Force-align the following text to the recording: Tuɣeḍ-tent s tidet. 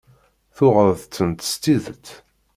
Tuɣeḍ-tent 0.55 1.39
s 1.51 1.53
tidet. 1.63 2.07